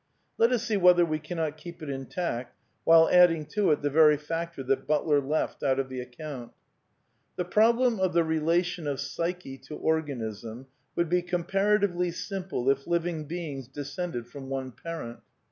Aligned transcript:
Let 0.39 0.51
us 0.51 0.63
see 0.63 0.77
whether 0.77 1.05
we 1.05 1.19
cannot 1.19 1.57
keep 1.57 1.83
it 1.83 1.87
intact 1.91 2.57
while 2.85 3.07
adding 3.11 3.45
to 3.53 3.69
it 3.71 3.83
the 3.83 3.89
very 3.91 4.17
factor 4.17 4.63
that 4.63 4.87
Butler 4.87 5.21
left 5.21 5.61
out 5.61 5.77
of 5.77 5.89
the 5.89 5.99
account. 5.99 6.53
The 7.35 7.45
problem 7.45 7.99
of 7.99 8.11
the 8.13 8.23
relation 8.23 8.87
of 8.87 8.99
psyche 8.99 9.59
to 9.59 9.75
organism 9.75 10.65
would 10.95 11.07
be 11.07 11.21
comparatively 11.21 12.09
simple 12.09 12.67
if 12.71 12.87
living 12.87 13.25
beings 13.25 13.67
descended 13.67 14.25
from 14.25 14.49
one 14.49 14.71
parent. 14.71 15.19